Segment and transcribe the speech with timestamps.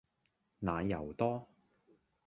[0.57, 1.47] 奶油多